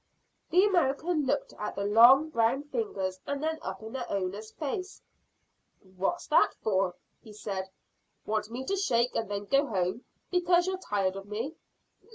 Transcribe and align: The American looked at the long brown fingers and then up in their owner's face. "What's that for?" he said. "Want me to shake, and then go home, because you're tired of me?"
The 0.49 0.65
American 0.65 1.27
looked 1.27 1.53
at 1.59 1.75
the 1.75 1.85
long 1.85 2.31
brown 2.31 2.63
fingers 2.63 3.19
and 3.27 3.43
then 3.43 3.59
up 3.61 3.83
in 3.83 3.93
their 3.93 4.09
owner's 4.09 4.49
face. 4.51 4.99
"What's 5.95 6.25
that 6.25 6.55
for?" 6.55 6.95
he 7.21 7.33
said. 7.33 7.69
"Want 8.25 8.49
me 8.49 8.65
to 8.65 8.75
shake, 8.75 9.15
and 9.15 9.29
then 9.29 9.45
go 9.45 9.67
home, 9.67 10.05
because 10.31 10.65
you're 10.65 10.79
tired 10.79 11.15
of 11.15 11.27
me?" 11.27 11.53